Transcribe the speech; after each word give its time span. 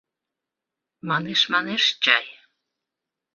Манеш-манеш 1.07 1.83
чай. 2.03 2.25